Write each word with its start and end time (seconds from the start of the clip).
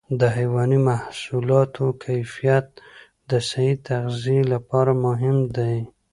د 0.19 0.21
حيواني 0.35 0.79
محصولاتو 0.89 1.85
کیفیت 2.03 2.65
د 3.29 3.31
صحي 3.49 3.71
تغذیې 3.89 4.41
لپاره 4.53 4.91
مهم 5.05 5.37
دی. 5.55 5.75